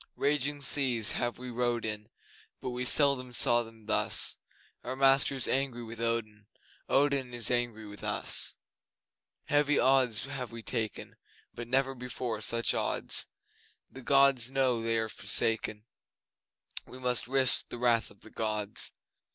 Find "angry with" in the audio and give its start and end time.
5.47-5.99, 7.51-8.03